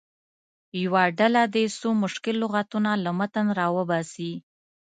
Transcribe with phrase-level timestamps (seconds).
[0.83, 4.31] یوه ډله دې څو مشکل لغتونه له متن راوباسي.